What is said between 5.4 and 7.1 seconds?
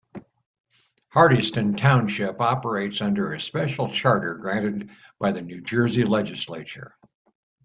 New Jersey Legislature.